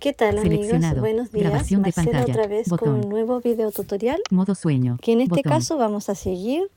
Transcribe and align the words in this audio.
¿Qué 0.00 0.12
tal 0.12 0.38
amigos? 0.38 0.68
Buenos 0.98 1.32
días. 1.32 1.48
Grabación 1.48 1.82
de 1.82 1.88
Marcela 1.96 2.18
pantalla. 2.18 2.32
otra 2.32 2.46
vez 2.46 2.68
con 2.68 2.78
Botón. 2.78 2.94
un 3.04 3.08
nuevo 3.08 3.40
video 3.40 3.70
tutorial 3.72 4.20
Modo 4.30 4.54
sueño. 4.54 4.98
que 5.00 5.12
en 5.12 5.20
este 5.22 5.36
Botón. 5.36 5.52
caso 5.52 5.76
vamos 5.78 6.08
a 6.08 6.14
seguir. 6.14 6.70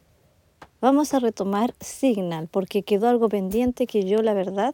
Vamos 0.81 1.13
a 1.13 1.20
retomar 1.20 1.74
Signal 1.82 2.47
porque 2.47 2.84
quedó 2.84 3.10
algo 3.10 3.28
pendiente 3.28 3.86
que 3.86 4.05
yo 4.05 4.21
la 4.21 4.34
verdad 4.34 4.74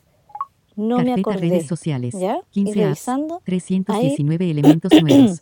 no 0.75 0.97
me 0.99 1.05
Carpeta 1.05 1.21
acordé. 1.31 1.49
redes 1.49 1.67
sociales. 1.67 2.13
¿Ya? 2.17 2.39
15 2.51 2.69
y 2.69 2.71
apps. 2.73 2.83
revisando 2.83 3.41
319 3.45 4.51
elementos 4.51 4.91
nuevos. 5.01 5.41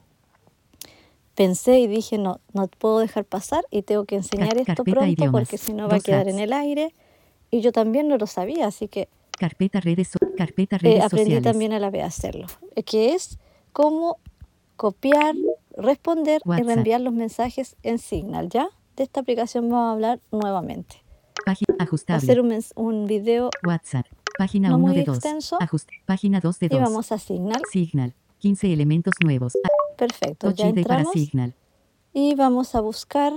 pensé 1.36 1.80
y 1.80 1.88
dije 1.88 2.18
no, 2.18 2.40
no 2.54 2.68
puedo 2.68 3.00
dejar 3.00 3.26
pasar 3.26 3.66
y 3.70 3.82
tengo 3.82 4.06
que 4.06 4.16
enseñar 4.16 4.50
Car- 4.50 4.60
esto 4.70 4.84
pronto 4.86 5.06
idiomas. 5.06 5.42
porque 5.44 5.58
si 5.58 5.74
no 5.74 5.90
va 5.90 5.98
a 5.98 6.00
quedar 6.00 6.22
apps. 6.22 6.34
en 6.34 6.40
el 6.40 6.54
aire. 6.54 6.94
Y 7.52 7.62
yo 7.62 7.72
también 7.72 8.08
no 8.08 8.18
lo 8.18 8.26
sabía, 8.26 8.66
así 8.66 8.88
que 8.88 9.10
Carpeta 9.38 9.80
redes, 9.82 10.10
so- 10.10 10.20
carpeta 10.38 10.76
eh, 10.78 10.80
redes 10.80 11.04
aprendí 11.04 11.32
sociales. 11.32 11.44
también 11.44 11.74
a 11.74 11.80
la 11.80 11.90
vez 11.90 12.04
a 12.04 12.08
hacerlo. 12.08 12.48
eh, 12.76 12.84
Que 12.84 13.14
es 13.14 13.40
cómo 13.72 14.18
copiar, 14.76 15.36
responder 15.78 16.42
y 16.46 16.62
reenviar 16.64 17.02
los 17.02 17.14
mensajes 17.14 17.76
en 17.84 18.00
Signal, 18.00 18.50
¿ya? 18.50 18.68
De 18.96 19.04
esta 19.04 19.22
aplicación 19.22 19.70
vamos 19.70 19.88
a 19.90 19.92
hablar 19.94 20.20
nuevamente. 20.32 21.04
Página 21.46 21.76
ajustable. 21.80 22.26
ser 22.26 22.40
un, 22.76 23.06
video 23.08 23.50
WhatsApp. 23.66 24.06
Página 24.38 24.70
no 24.70 24.78
1 24.78 24.88
muy 24.88 24.96
de 24.96 25.04
2. 25.04 25.18
extenso. 25.18 25.58
Página 26.06 26.40
2 26.40 26.60
de 26.60 26.66
y 26.68 26.70
2. 26.70 26.80
vamos 26.80 27.12
a 27.12 27.18
Signal. 27.20 27.62
Signal. 27.72 28.14
15 28.40 28.72
elementos 28.74 29.14
nuevos. 29.24 29.54
Ah, 29.64 29.70
Perfecto, 29.98 30.52
ya 30.52 30.68
ID 30.70 30.84
para 30.86 31.02
entramos 31.02 31.14
Signal. 31.14 31.54
y 32.14 32.36
vamos 32.36 32.76
a 32.76 32.82
buscar 32.82 33.34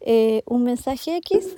eh, 0.00 0.42
un 0.46 0.64
mensaje 0.64 1.16
X. 1.16 1.54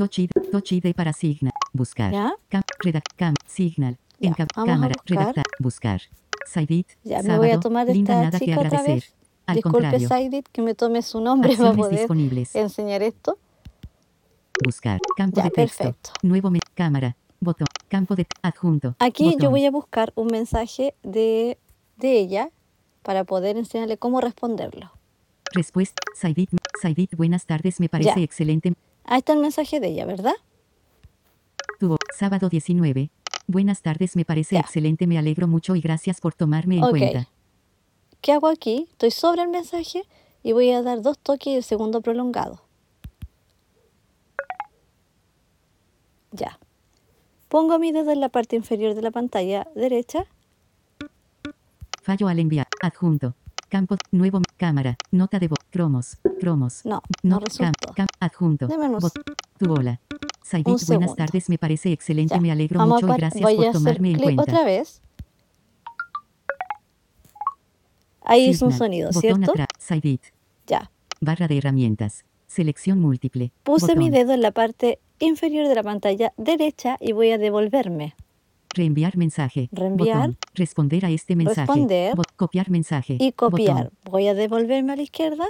ID 0.71 0.95
para 0.95 1.13
Signal. 1.13 1.53
Buscar. 1.77 2.13
¿Ya? 2.13 2.35
Cam, 2.49 2.63
redac, 2.81 3.05
cam, 3.17 3.35
Signal. 3.47 3.97
Ya, 4.19 4.33
a 4.33 4.47
cámara. 4.65 4.95
Redactar. 5.05 5.45
Buscar. 5.59 6.01
Saidit. 6.47 6.89
Ya, 7.05 7.19
me 7.19 7.23
sábado, 7.25 7.43
voy 7.43 7.51
a 7.51 7.61
tomar 7.61 7.87
linda 7.89 8.15
esta 8.15 8.25
nada 8.25 8.39
que 8.39 8.53
otra 8.53 8.67
agradecer. 8.69 8.95
vez. 8.95 9.15
Al 9.47 9.55
Disculpe, 9.57 9.79
contrario. 9.79 10.09
Saidit, 10.09 10.49
que 10.49 10.63
me 10.63 10.75
tome 10.75 11.03
su 11.03 11.21
nombre 11.21 11.57
para 11.57 11.73
poder 11.73 11.99
disponibles. 11.99 12.55
enseñar 12.57 13.03
esto. 13.03 13.39
Buscar. 14.65 15.01
Campo 15.17 15.37
Ya, 15.37 15.45
de 15.45 15.51
texto. 15.51 15.85
perfecto. 15.85 16.11
Nuevo 16.23 16.51
me 16.51 16.61
cámara. 16.75 17.17
Botón. 17.41 17.67
Campo 17.89 18.17
de 18.17 18.27
adjunto. 18.43 18.97
Aquí 18.99 19.37
yo 19.39 19.51
voy 19.51 19.67
a 19.67 19.71
buscar 19.71 20.13
un 20.17 20.29
mensaje 20.29 20.95
de, 21.03 21.59
de 21.99 22.19
ella 22.19 22.51
para 23.03 23.25
poder 23.25 23.57
enseñarle 23.57 23.99
cómo 23.99 24.21
responderlo. 24.21 24.91
Respuesta. 25.53 26.01
Saidit. 26.17 26.51
Saidit, 26.81 27.15
buenas 27.17 27.45
tardes. 27.47 27.79
Me 27.81 27.89
parece 27.89 28.15
Ya. 28.17 28.23
excelente. 28.23 28.73
Ahí 29.05 29.19
está 29.19 29.35
el 29.35 29.41
mensaje 29.41 29.79
de 29.81 29.89
ella, 29.89 30.07
¿verdad? 30.07 30.35
Tuvo. 31.79 31.97
Sábado 32.17 32.49
19. 32.49 33.11
Buenas 33.47 33.83
tardes. 33.83 34.17
Me 34.17 34.25
parece 34.25 34.57
excelente. 34.59 35.07
Me 35.07 35.19
alegro 35.19 35.47
mucho 35.47 35.77
y 35.77 35.81
gracias 35.81 36.21
por 36.21 36.35
tomarme 36.35 36.79
en 36.79 36.85
Ok. 36.85 36.91
cuenta. 36.91 37.29
¿Qué 38.21 38.33
hago 38.33 38.49
aquí? 38.49 38.87
Estoy 38.93 39.11
sobre 39.11 39.43
el 39.43 39.49
mensaje 39.49 40.03
y 40.43 40.53
voy 40.53 40.71
a 40.71 40.83
dar 40.83 41.03
dos 41.03 41.19
toques 41.19 41.47
y 41.49 41.57
el 41.57 41.63
segundo 41.63 42.01
prolongado. 42.01 42.63
Ya. 46.33 46.59
Pongo 47.49 47.79
mi 47.79 47.93
dedo 47.93 48.11
en 48.11 48.21
la 48.21 48.29
parte 48.29 48.57
inferior 48.57 48.95
de 48.95 49.03
la 49.03 49.11
pantalla 49.11 49.69
derecha. 49.75 50.27
Fallo 52.03 52.29
al 52.29 52.39
enviar. 52.39 52.67
Adjunto. 52.83 53.35
Campo. 53.69 53.97
Nuevo. 54.13 54.41
Cámara. 54.57 54.97
Nota 55.11 55.39
de 55.39 55.49
voz. 55.49 55.59
Cromos. 55.71 56.19
Cromos. 56.41 56.85
No, 56.85 57.03
no 57.23 57.41
cam- 57.41 58.07
adjunto. 58.21 58.69
Tu 59.59 59.67
bola. 59.67 60.01
Saidit, 60.43 60.67
buenas 60.67 60.87
segundo. 60.87 61.15
tardes. 61.17 61.49
Me 61.49 61.59
parece 61.59 61.93
excelente. 61.93 62.35
Ya. 62.35 62.41
Me 62.41 62.53
alegro 62.53 62.79
Vamos 62.79 63.03
mucho 63.03 63.15
y 63.15 63.17
gracias 63.19 63.53
por 63.55 63.73
tomarme 63.73 64.13
en 64.13 64.19
cuenta. 64.21 64.43
otra 64.43 64.65
vez. 64.65 65.03
Ahí 68.23 68.49
hizo 68.49 68.67
un 68.67 68.73
sonido, 68.73 69.11
Botón 69.13 69.45
¿cierto? 69.45 69.53
Saidit. 69.79 70.23
Ya. 70.67 70.91
Barra 71.21 71.47
de 71.49 71.59
herramientas. 71.59 72.25
Selección 72.47 73.01
múltiple. 73.01 73.53
Puse 73.63 73.95
mi 73.97 74.11
dedo 74.11 74.33
en 74.33 74.43
la 74.43 74.51
parte 74.51 74.99
inferior 75.19 75.69
de 75.69 75.75
la 75.75 75.83
pantalla 75.83 76.33
derecha 76.37 76.97
y 77.01 77.13
voy 77.13 77.31
a 77.31 77.39
devolverme. 77.39 78.15
Reenviar 78.77 79.17
mensaje. 79.17 79.69
Reenviar. 79.73 80.17
Botón. 80.19 80.37
Responder 80.55 81.05
a 81.07 81.11
este 81.11 81.35
mensaje. 81.35 81.61
Responder. 81.67 82.15
Bot- 82.15 82.33
copiar 82.37 82.71
mensaje. 82.71 83.17
Y 83.19 83.33
copiar. 83.33 83.77
Botón. 83.85 83.91
Voy 84.11 84.29
a 84.29 84.35
devolverme 84.35 84.93
a 84.93 84.97
la 84.97 85.03
izquierda. 85.03 85.47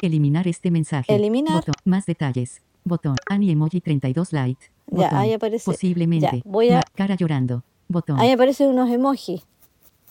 Eliminar 0.00 0.48
este 0.48 0.70
mensaje. 0.70 1.14
Eliminar. 1.14 1.56
Botón. 1.56 1.74
Más 1.84 2.06
detalles. 2.06 2.62
Botón. 2.84 3.16
Ani 3.28 3.50
emoji 3.50 3.80
32 3.80 4.32
light. 4.32 4.58
Ya, 4.86 5.16
ahí 5.18 5.32
aparece- 5.32 5.64
Posiblemente. 5.66 6.30
ya, 6.38 6.42
voy 6.44 6.70
a- 6.70 6.82
Cara 6.94 7.14
llorando. 7.14 7.62
Botón. 7.88 8.18
Ahí 8.18 8.30
aparecen 8.30 8.68
unos 8.68 8.88
emojis. 8.90 9.42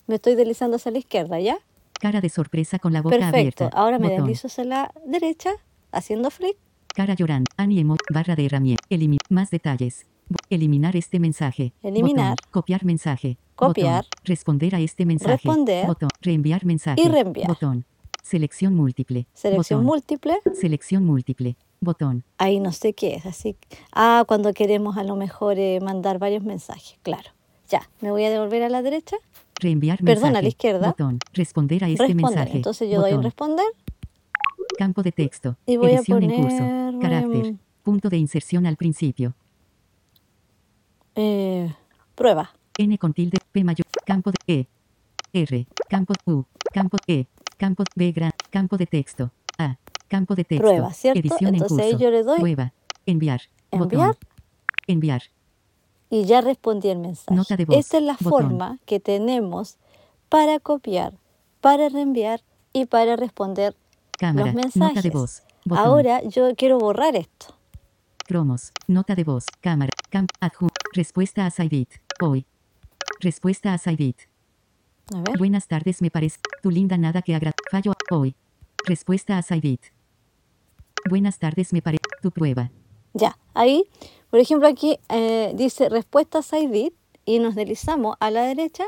Me 0.07 0.15
estoy 0.15 0.35
deslizando 0.35 0.75
hacia 0.77 0.91
la 0.91 0.99
izquierda, 0.99 1.39
¿ya? 1.39 1.57
Cara 1.99 2.21
de 2.21 2.29
sorpresa 2.29 2.77
con 2.79 2.93
la 2.93 3.01
boca 3.01 3.15
Perfecto. 3.17 3.37
abierta. 3.65 3.69
Ahora 3.77 3.97
me 3.99 4.09
Botón. 4.09 4.25
deslizo 4.27 4.47
hacia 4.47 4.63
la 4.63 4.93
derecha, 5.05 5.51
haciendo 5.91 6.29
flick. 6.29 6.57
Cara 6.95 7.13
llorando. 7.15 7.49
Ani 7.57 7.79
emoji. 7.79 7.99
Barra 8.13 8.35
de 8.35 8.45
herramienta. 8.45 8.83
Eliminar. 8.89 9.19
Más 9.29 9.49
detalles. 9.49 10.05
Eliminar 10.49 10.95
este 10.95 11.19
mensaje. 11.19 11.73
Eliminar. 11.83 12.31
Botón. 12.31 12.51
Copiar 12.51 12.85
mensaje. 12.85 13.37
Copiar. 13.55 14.03
Botón. 14.05 14.09
Responder 14.25 14.75
a 14.75 14.79
este 14.79 15.05
mensaje. 15.05 15.33
Responder. 15.33 15.85
Botón. 15.87 16.09
Reenviar 16.21 16.65
mensaje. 16.65 17.01
Y 17.01 17.07
reenviar. 17.07 17.47
Botón. 17.47 17.85
Selección 18.23 18.75
múltiple. 18.75 19.27
Selección 19.33 19.79
Botón. 19.81 19.85
múltiple. 19.85 20.39
Selección 20.53 21.05
múltiple. 21.05 21.55
Botón. 21.81 22.23
Ahí 22.37 22.59
no 22.59 22.71
sé 22.71 22.93
qué 22.93 23.15
es. 23.15 23.25
Así. 23.25 23.55
Ah, 23.93 24.23
cuando 24.27 24.53
queremos 24.53 24.97
a 24.97 25.03
lo 25.03 25.15
mejor 25.15 25.57
eh, 25.59 25.79
mandar 25.81 26.19
varios 26.19 26.43
mensajes. 26.43 26.97
Claro. 27.03 27.29
Ya. 27.69 27.87
Me 28.01 28.11
voy 28.11 28.23
a 28.25 28.29
devolver 28.31 28.63
a 28.63 28.69
la 28.69 28.81
derecha. 28.81 29.17
Reenviar 29.59 29.97
Perdón, 29.99 30.23
mensaje. 30.23 30.37
a 30.37 30.41
la 30.41 30.47
izquierda. 30.47 30.87
Botón. 30.87 31.19
Responder 31.33 31.83
a 31.83 31.89
este 31.89 32.03
responder. 32.07 32.25
mensaje. 32.37 32.57
Entonces 32.57 32.89
yo 32.89 32.99
doy 33.01 33.11
en 33.11 33.17
Botón. 33.17 33.23
responder. 33.25 33.65
Campo 34.77 35.03
de 35.03 35.11
texto. 35.11 35.57
Y 35.65 35.77
voy 35.77 35.91
a 35.91 35.95
Edición 35.97 36.23
en 36.23 36.29
curso. 36.41 36.57
poner, 36.57 36.99
Carácter. 36.99 37.55
Punto 37.83 38.09
de 38.09 38.17
inserción 38.17 38.65
al 38.65 38.77
principio. 38.77 39.35
Eh, 41.21 41.75
prueba. 42.15 42.51
N 42.77 42.97
con 42.97 43.13
tilde. 43.13 43.37
P 43.51 43.63
mayor. 43.63 43.85
Campo 44.05 44.31
de 44.31 44.37
E. 44.53 44.67
R. 45.33 45.67
Campo 45.89 46.13
U. 46.25 46.45
Campo 46.73 46.97
E. 47.07 47.25
Campo 47.57 47.83
B 47.95 48.11
gran. 48.11 48.31
Campo 48.49 48.77
de 48.77 48.85
texto. 48.85 49.31
A. 49.57 49.77
Campo 50.07 50.33
de 50.35 50.43
texto. 50.45 50.65
Prueba, 50.65 50.93
¿cierto? 50.93 51.19
Edición 51.19 51.53
Entonces 51.55 51.77
en 51.79 51.91
curso. 51.91 52.03
yo 52.03 52.11
le 52.11 52.23
doy 52.23 52.39
Prueba. 52.39 52.73
Enviar. 53.05 53.41
enviar 53.71 54.07
Botón. 54.07 54.17
Enviar. 54.87 55.21
y 56.09 56.23
ya 56.25 56.41
respondí 56.41 56.89
el 56.89 56.97
mensaje. 56.99 57.35
Nota 57.35 57.55
de 57.57 57.65
voz. 57.65 57.75
Esta 57.77 57.97
es 57.97 58.03
la 58.03 58.13
Botón. 58.13 58.29
forma 58.29 58.79
que 58.85 58.99
tenemos 58.99 59.77
para 60.29 60.59
copiar, 60.59 61.13
para 61.61 61.89
reenviar 61.89 62.41
y 62.73 62.85
para 62.85 63.15
responder 63.15 63.75
Cámara. 64.17 64.47
los 64.47 64.55
Nota 64.55 64.67
mensajes. 64.79 65.03
de 65.03 65.09
voz. 65.11 65.43
Botón. 65.65 65.85
Ahora 65.85 66.23
yo 66.23 66.55
quiero 66.55 66.79
borrar 66.79 67.15
esto. 67.15 67.55
Cromos. 68.29 68.71
Nota 68.87 69.15
de 69.15 69.23
voz. 69.23 69.45
Cámara. 69.59 69.89
Camp. 70.11 70.29
Adjunto. 70.39 70.75
Respuesta 70.93 71.47
a 71.47 71.49
Saidit. 71.49 71.89
Hoy. 72.21 72.45
Respuesta 73.21 73.73
a 73.73 73.79
Saidit. 73.79 74.17
A 75.11 75.21
ver. 75.21 75.39
Buenas 75.39 75.67
tardes, 75.67 75.99
me 76.03 76.11
parece. 76.11 76.37
Tu 76.61 76.69
linda 76.69 76.95
nada 76.95 77.23
que 77.23 77.33
agra. 77.33 77.53
Fallo. 77.71 77.93
Hoy. 78.11 78.35
Respuesta 78.85 79.39
a 79.39 79.41
Saidit. 79.41 79.81
Buenas 81.09 81.39
tardes, 81.39 81.73
me 81.73 81.81
parece. 81.81 82.03
Tu 82.21 82.29
prueba. 82.29 82.69
Ya, 83.15 83.35
ahí, 83.55 83.85
por 84.29 84.39
ejemplo, 84.39 84.67
aquí 84.67 84.99
eh, 85.09 85.51
dice 85.55 85.89
respuesta 85.89 86.43
Saidit 86.43 86.93
y 87.25 87.39
nos 87.39 87.55
deslizamos 87.55 88.15
a 88.19 88.29
la 88.29 88.43
derecha. 88.43 88.83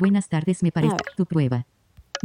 Buenas 0.00 0.28
tardes, 0.28 0.64
me 0.64 0.72
parece. 0.72 0.96
Tu 1.16 1.24
prueba. 1.24 1.68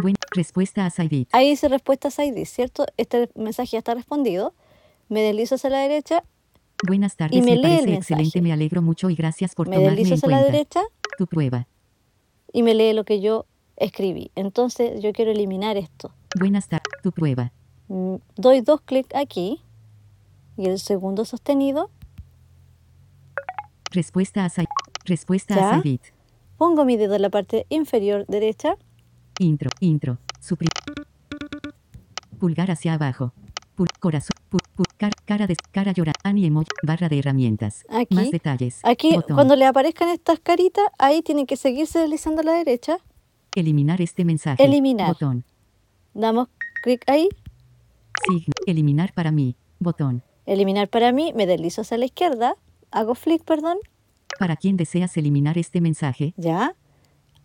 Buen. 0.02 0.16
Respuesta 0.32 0.88
a 0.88 0.90
Saidit. 0.90 1.30
Ahí 1.34 1.52
dice 1.52 1.68
respuesta 1.68 2.10
Saidit, 2.10 2.48
¿cierto? 2.48 2.88
Este 2.98 3.30
mensaje 3.36 3.74
ya 3.74 3.78
está 3.78 3.94
respondido. 3.94 4.56
Me 5.14 5.22
deslizo 5.22 5.56
hacia 5.56 5.70
la 5.70 5.78
derecha, 5.80 6.24
Buenas 6.88 7.16
tardes, 7.16 7.38
y 7.38 7.42
me 7.42 7.52
me, 7.52 7.56
lee 7.58 7.62
parece 7.62 7.94
excelente. 7.94 8.42
Me 8.42 8.52
alegro 8.52 8.82
mucho 8.82 9.12
y 9.12 9.16
gracias 9.16 9.54
por 9.54 9.70
me 9.70 9.76
tomarme 9.76 9.96
deslizo 9.96 10.16
en 10.26 10.34
hacia 10.34 10.38
la 10.40 10.44
derecha 10.52 10.82
Tu 11.20 11.28
prueba. 11.28 11.68
y 12.52 12.64
me 12.64 12.74
lee 12.74 12.94
lo 12.94 13.04
que 13.06 13.22
yo 13.22 13.46
escribí. 13.78 14.32
Entonces 14.36 15.02
yo 15.04 15.14
quiero 15.14 15.30
eliminar 15.32 15.78
esto. 15.78 16.12
Buenas 16.40 16.68
tardes. 16.68 16.88
Tu 17.04 17.12
prueba. 17.12 17.52
Mm, 17.90 18.16
Doy 18.38 18.62
dos 18.62 18.82
clics 18.82 19.14
aquí 19.16 19.62
y 20.58 20.66
el 20.66 20.80
segundo 20.80 21.26
sostenido. 21.26 21.92
Respuesta 23.92 24.46
a 24.46 24.50
Saidit. 24.50 24.70
Respuesta 25.06 25.56
Ya. 25.56 25.70
a 25.70 25.74
Saidit. 25.74 26.02
Pongo 26.58 26.86
mi 26.86 26.98
dedo 26.98 27.14
en 27.16 27.22
la 27.22 27.30
parte 27.30 27.68
inferior 27.70 28.26
derecha. 28.28 28.78
Intro. 29.40 29.70
Intro. 29.80 30.18
Supri. 30.40 30.68
Pulgar 32.40 32.72
hacia 32.72 32.94
abajo. 32.96 33.32
Corazón. 34.04 34.36
Pul- 34.50 34.60
pul- 34.76 34.86
car- 34.98 35.16
cara 35.24 35.48
de 35.48 35.56
cara 35.72 35.94
llorar. 35.94 36.16
Ani 36.26 36.46
emoji. 36.46 36.68
Barra 36.86 37.08
de 37.08 37.20
herramientas. 37.20 37.86
Aquí. 37.90 38.14
Más 38.16 38.32
detalles. 38.32 38.82
Aquí, 38.84 39.16
Botón. 39.16 39.36
cuando 39.38 39.56
le 39.56 39.64
aparezcan 39.66 40.10
estas 40.10 40.42
caritas, 40.42 40.84
ahí 41.00 41.22
tienen 41.22 41.46
que 41.46 41.56
seguirse 41.56 42.00
deslizando 42.00 42.42
a 42.42 42.44
la 42.44 42.52
derecha. 42.52 42.98
Eliminar 43.56 44.02
este 44.02 44.26
mensaje. 44.26 44.62
Eliminar. 44.62 45.08
Botón. 45.08 45.46
Damos 46.14 46.50
clic 46.84 47.02
ahí. 47.08 47.30
Signo. 48.28 48.54
Eliminar 48.66 49.14
para 49.14 49.32
mí. 49.32 49.56
Botón. 49.80 50.22
Eliminar 50.46 50.90
para 50.90 51.14
mí. 51.14 51.32
Me 51.34 51.46
deslizo 51.46 51.80
hacia 51.84 51.98
la 51.98 52.04
izquierda. 52.04 52.56
Hago 52.92 53.16
flick, 53.16 53.46
perdón. 53.46 53.78
Para 54.38 54.58
quien 54.58 54.76
deseas 54.76 55.16
eliminar 55.16 55.58
este 55.58 55.80
mensaje, 55.80 56.34
Ya. 56.36 56.76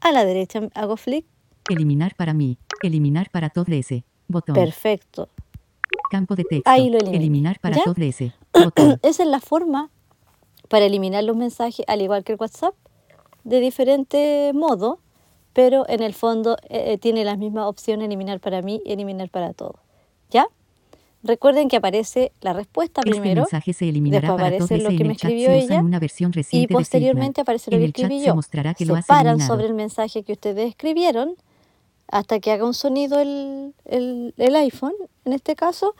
A 0.00 0.10
la 0.10 0.24
derecha 0.24 0.68
hago 0.74 0.96
flick. 0.96 1.24
Eliminar 1.70 2.16
para 2.16 2.34
mí. 2.34 2.58
Eliminar 2.82 3.30
para 3.30 3.48
todo 3.50 3.66
ese. 3.72 4.04
Botón. 4.26 4.56
Perfecto. 4.56 5.28
Campo 6.10 6.34
de 6.34 6.44
texto. 6.44 6.70
Ahí 6.70 6.90
lo. 6.90 6.98
Eliminar 6.98 7.58
para 7.60 7.76
todo. 7.76 7.94
Botón. 8.52 8.98
Esa 9.02 9.22
es 9.22 9.28
la 9.28 9.40
forma 9.40 9.90
para 10.68 10.84
eliminar 10.84 11.24
los 11.24 11.36
mensajes, 11.36 11.84
al 11.88 12.02
igual 12.02 12.24
que 12.24 12.32
el 12.32 12.38
WhatsApp, 12.40 12.74
de 13.44 13.60
diferente 13.60 14.52
modo, 14.54 15.00
pero 15.52 15.88
en 15.88 16.02
el 16.02 16.14
fondo 16.14 16.56
eh, 16.68 16.92
eh, 16.92 16.98
tiene 16.98 17.24
las 17.24 17.38
mismas 17.38 17.66
opciones, 17.66 18.06
eliminar 18.06 18.40
para 18.40 18.62
mí 18.62 18.80
y 18.84 18.92
eliminar 18.92 19.30
para 19.30 19.52
todo. 19.54 19.76
¿Ya? 20.30 20.46
Recuerden 21.22 21.68
que 21.68 21.76
aparece 21.76 22.32
la 22.42 22.52
respuesta 22.52 23.00
Este 23.04 23.10
primero 23.10 23.42
mensaje 23.42 23.72
se 23.72 23.88
eliminará 23.88 24.28
después 24.28 24.40
aparece 24.40 24.78
lo 24.78 24.90
que 24.90 25.04
me 25.04 25.14
escribió 25.14 25.48
se 25.48 25.58
ella 25.58 25.76
en 25.76 25.84
una 25.86 25.98
versión 25.98 26.30
y 26.30 26.34
reciente 26.34 26.72
posteriormente 26.72 27.40
aparece 27.40 27.70
lo 27.72 27.78
que 27.78 27.86
escribí 27.86 28.20
se 28.20 28.26
yo. 28.26 28.34
mostrará 28.36 28.74
que 28.74 28.84
Se 28.86 28.92
lo 28.92 29.00
paran 29.06 29.26
eliminado. 29.34 29.48
sobre 29.54 29.66
el 29.66 29.74
mensaje 29.74 30.22
que 30.22 30.32
ustedes 30.32 30.68
escribieron 30.68 31.34
hasta 32.10 32.40
que 32.40 32.50
haga 32.52 32.64
un 32.64 32.74
sonido 32.74 33.20
el, 33.20 33.74
el- 33.84 34.34
el 34.36 34.56
iPhone, 34.56 34.94
en 35.24 35.32
este 35.32 35.54
caso, 35.54 35.94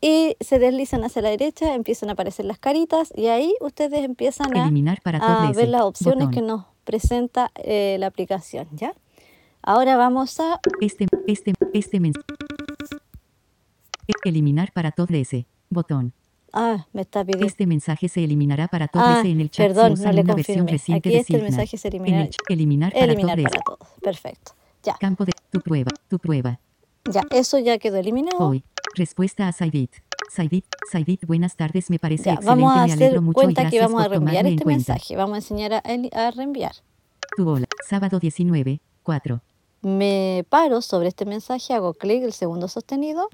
y 0.00 0.36
se 0.40 0.58
deslizan 0.58 1.02
hacia 1.04 1.22
la 1.22 1.30
derecha, 1.30 1.74
empiezan 1.74 2.08
a 2.10 2.12
aparecer 2.12 2.44
las 2.44 2.58
caritas 2.58 3.12
y 3.16 3.26
ahí 3.26 3.54
ustedes 3.60 4.04
empiezan 4.04 4.56
a, 4.56 4.62
Eliminar 4.62 5.00
a 5.04 5.50
ver 5.52 5.68
las 5.68 5.82
opciones 5.82 6.26
Botón. 6.26 6.30
que 6.30 6.42
nos 6.42 6.64
presenta 6.84 7.50
eh, 7.56 7.96
la 7.98 8.06
aplicación, 8.06 8.68
¿ya? 8.72 8.92
Ahora 9.62 9.96
vamos 9.96 10.38
a... 10.40 10.60
Este, 10.80 11.06
este, 11.26 11.52
este 11.72 12.00
mensaje. 12.00 12.24
Eliminar 14.24 14.72
para 14.72 14.90
todo 14.92 15.08
ese. 15.10 15.46
Botón. 15.70 16.12
Ah, 16.52 16.86
me 16.92 17.02
está 17.02 17.24
pidiendo... 17.24 17.46
Este 17.46 17.66
mensaje 17.66 18.08
se 18.08 18.24
eliminará 18.24 18.68
para 18.68 18.88
todo 18.88 19.02
Ah, 19.04 19.18
ese 19.20 19.30
en 19.30 19.40
el 19.40 19.50
chat 19.50 19.66
perdón, 19.68 19.96
se 19.96 20.04
no 20.04 20.12
le 20.12 20.22
versión 20.22 20.36
confirmé. 20.36 20.70
reciente 20.72 21.08
Aquí 21.08 21.14
de 21.14 21.20
este 21.20 21.42
mensaje 21.42 21.76
se 21.76 21.88
eliminará. 21.88 22.24
el 22.24 22.30
ch- 22.30 22.36
eliminar 22.48 22.92
para 22.92 23.04
Eliminar 23.04 23.36
todo 23.36 23.44
para 23.50 23.60
todos. 23.62 23.88
Perfecto. 24.00 24.52
Ya, 24.84 24.94
Campo 24.98 25.24
de 25.24 25.32
tu 25.50 25.60
prueba, 25.60 25.90
tu 26.08 26.18
prueba. 26.18 26.60
ya, 27.10 27.22
eso 27.30 27.58
ya 27.58 27.78
quedó 27.78 27.96
eliminado. 27.96 28.38
Hoy. 28.38 28.64
Respuesta 28.94 29.48
a 29.48 29.52
Saidit. 29.52 29.92
Saidit, 30.30 30.64
Saidit, 30.92 31.24
buenas 31.26 31.56
tardes, 31.56 31.88
me 31.90 31.98
parece 31.98 32.24
Ya, 32.24 32.34
excelente, 32.34 32.62
vamos 32.62 32.72
a 32.76 32.86
me 32.86 32.92
hacer 32.92 33.02
alegro 33.04 33.22
mucho 33.22 33.40
y 33.40 33.44
cuenta 33.44 33.70
que 33.70 33.80
vamos 33.80 34.02
a 34.02 34.08
reenviar 34.08 34.46
este 34.46 34.64
mensaje. 34.64 35.16
Vamos 35.16 35.34
a 35.34 35.38
enseñar 35.38 35.72
a, 35.74 35.82
a 36.12 36.30
reenviar. 36.30 36.72
Tu 37.36 37.44
bola. 37.44 37.66
Sábado 37.88 38.18
19, 38.18 38.80
4. 39.02 39.40
Me 39.82 40.44
paro 40.48 40.82
sobre 40.82 41.08
este 41.08 41.24
mensaje, 41.24 41.72
hago 41.72 41.94
clic, 41.94 42.22
el 42.24 42.32
segundo 42.32 42.68
sostenido. 42.68 43.28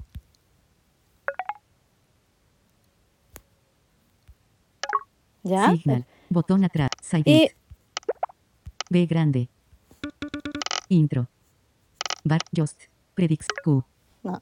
¿Ya? 5.43 5.71
Signal. 5.71 6.05
Botón 6.29 6.63
atrás. 6.63 6.89
Y 7.01 7.05
Saidit. 7.05 7.51
B 8.89 9.05
grande. 9.05 9.49
Intro. 10.89 11.27
Bar 12.25 12.41
Just. 12.51 12.83
Predix 13.13 13.47
Q. 13.63 13.83
no. 14.23 14.41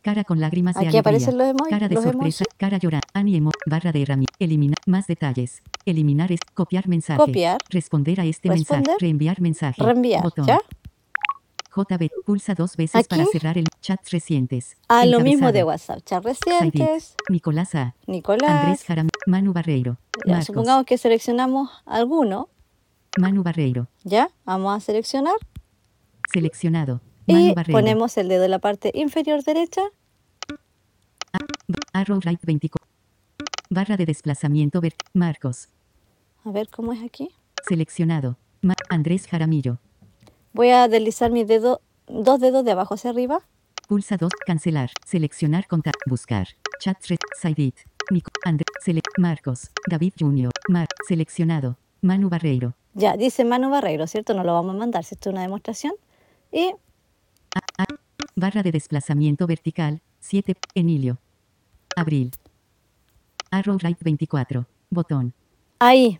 Cara 0.00 0.24
con 0.24 0.40
lágrimas 0.40 0.74
de 0.74 0.88
Aquí 0.88 0.96
alegría. 0.98 1.30
los 1.30 1.46
emojis. 1.50 1.70
Cara 1.70 1.88
de 1.88 1.94
los 1.94 2.02
sorpresa. 2.02 2.44
Cara 2.56 2.76
llorar. 2.78 3.02
Ani 3.14 3.36
emo. 3.36 3.52
Barra 3.66 3.92
de 3.92 4.02
herramienta. 4.02 4.34
Eliminar. 4.40 4.78
Más 4.86 5.06
detalles. 5.06 5.62
Eliminar 5.86 6.32
es. 6.32 6.40
Copiar 6.54 6.88
mensaje. 6.88 7.18
Copiar. 7.20 7.58
Responder 7.68 8.18
a 8.20 8.24
este 8.24 8.48
Responder. 8.48 8.78
mensaje. 8.80 8.96
Reenviar 9.00 9.40
mensaje. 9.40 9.80
Reenviar. 9.80 10.24
Botón. 10.24 10.46
¿Ya? 10.46 10.58
JB. 11.74 12.10
Pulsa 12.26 12.54
dos 12.54 12.76
veces 12.76 13.06
para 13.06 13.24
cerrar 13.26 13.56
el 13.58 13.66
chats 13.80 14.10
recientes. 14.10 14.76
Ah, 14.88 15.06
lo 15.06 15.20
mismo 15.20 15.52
de 15.52 15.62
WhatsApp. 15.62 16.00
Chat 16.04 16.24
recientes. 16.24 17.14
Nicolás 17.30 17.74
A. 17.76 17.94
Nicolás. 18.08 18.50
Andrés 18.50 18.82
Jaram. 18.84 19.08
Manu 19.26 19.52
Barreiro. 19.52 19.98
Ya, 20.26 20.32
Marcos. 20.32 20.46
supongamos 20.46 20.84
que 20.84 20.98
seleccionamos 20.98 21.70
alguno. 21.86 22.48
Manu 23.18 23.44
Barreiro. 23.44 23.86
¿Ya? 24.02 24.30
Vamos 24.44 24.76
a 24.76 24.80
seleccionar. 24.80 25.34
Seleccionado. 26.32 27.00
Manu 27.26 27.50
Y 27.50 27.54
ponemos 27.72 28.16
el 28.18 28.28
dedo 28.28 28.44
en 28.44 28.50
la 28.50 28.58
parte 28.58 28.90
inferior 28.94 29.42
derecha. 29.44 29.80
Arrow 31.92 32.20
right 32.20 32.40
24. 32.44 32.86
Barra 33.70 33.96
de 33.96 34.06
desplazamiento 34.06 34.80
ver. 34.80 34.94
Marcos. 35.14 35.68
A 36.44 36.50
ver 36.50 36.68
cómo 36.68 36.92
es 36.92 37.02
aquí. 37.02 37.30
Seleccionado. 37.66 38.36
Ma- 38.60 38.74
Andrés 38.90 39.26
Jaramillo. 39.26 39.78
Voy 40.52 40.70
a 40.70 40.88
deslizar 40.88 41.30
mi 41.30 41.44
dedo, 41.44 41.80
dos 42.06 42.40
dedos 42.40 42.64
de 42.64 42.72
abajo 42.72 42.94
hacia 42.94 43.10
arriba. 43.10 43.40
Pulsa 43.88 44.16
2. 44.16 44.30
Cancelar. 44.46 44.90
Seleccionar 45.06 45.66
contar. 45.66 45.94
Buscar. 46.06 46.48
Chat 46.80 46.98
red. 47.08 47.18
Saidit. 47.40 47.76
Nico. 48.10 48.30
Andrés. 48.44 48.66
Marcos. 49.18 49.70
David 49.88 50.12
Jr. 50.18 50.50
Mar. 50.68 50.88
Seleccionado. 51.06 51.78
Manu 52.02 52.28
Barreiro. 52.28 52.74
Ya, 52.94 53.16
dice 53.16 53.44
Manu 53.44 53.70
Barreiro, 53.70 54.06
¿cierto? 54.06 54.34
No 54.34 54.44
lo 54.44 54.52
vamos 54.54 54.74
a 54.74 54.78
mandar, 54.78 55.04
si 55.04 55.14
esto 55.14 55.30
es 55.30 55.32
una 55.34 55.42
demostración. 55.42 55.94
Y 56.52 56.74
Barra 58.34 58.62
de 58.62 58.72
desplazamiento 58.72 59.46
vertical. 59.46 60.00
7. 60.20 60.56
Emilio. 60.74 61.18
Abril. 61.96 62.30
Arrow 63.50 63.76
right 63.78 63.98
24. 64.00 64.66
Botón. 64.90 65.32
ahí 65.78 66.18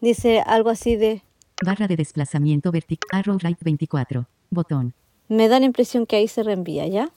dice 0.00 0.40
algo 0.40 0.70
así 0.70 0.96
de... 0.96 1.22
Barra 1.64 1.86
de 1.88 1.96
desplazamiento 1.96 2.70
vertical. 2.72 3.08
Arrow 3.12 3.38
right 3.38 3.58
24. 3.60 4.26
Botón. 4.50 4.94
Me 5.28 5.48
da 5.48 5.58
la 5.60 5.66
impresión 5.66 6.06
que 6.06 6.16
ahí 6.16 6.28
se 6.28 6.42
reenvía, 6.42 6.86
¿ya? 6.86 7.08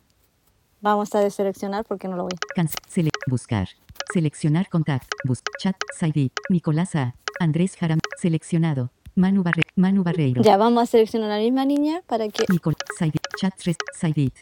Vamos 0.82 1.14
a 1.16 1.20
deseleccionar 1.20 1.84
porque 1.86 2.08
no 2.08 2.16
lo 2.16 2.24
voy. 2.24 2.32
Canc- 2.56 2.76
sele- 2.88 3.10
buscar. 3.28 3.68
Seleccionar 4.14 4.70
contact. 4.70 5.10
Bus 5.26 5.42
chat. 5.60 5.76
Saidit. 5.98 6.34
Nicolás 6.50 6.96
A. 6.96 7.16
Andrés 7.40 7.76
Jaram. 7.76 8.00
Seleccionado. 8.18 8.92
Manu, 9.16 9.44
Barre 9.44 9.64
Manu 9.76 10.04
Barreiro. 10.04 10.42
Ya, 10.42 10.58
vamos 10.58 10.84
a 10.84 10.86
seleccionar 10.86 11.30
a 11.32 11.38
la 11.38 11.44
misma 11.44 11.66
niña 11.66 12.02
para 12.08 12.28
que... 12.30 12.46
Nicol 12.50 12.76
Saidit. 12.98 13.22
Chat 13.38 13.54
res- 13.64 13.78
Saidit. 13.94 14.34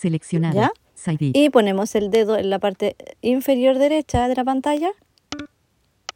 Seleccionado. 0.00 0.54
¿Ya? 0.54 0.72
Saidit. 0.94 1.34
Y 1.36 1.48
ponemos 1.50 1.94
el 1.94 2.10
dedo 2.10 2.36
en 2.36 2.50
la 2.50 2.58
parte 2.58 2.96
inferior 3.22 3.78
derecha 3.78 4.28
de 4.28 4.34
la 4.34 4.44
pantalla. 4.44 4.90